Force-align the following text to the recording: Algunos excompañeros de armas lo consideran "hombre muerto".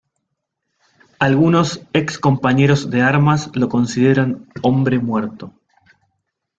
Algunos 1.19 1.81
excompañeros 1.93 2.89
de 2.89 3.03
armas 3.03 3.51
lo 3.55 3.69
consideran 3.69 4.49
"hombre 4.63 4.97
muerto". 4.97 5.53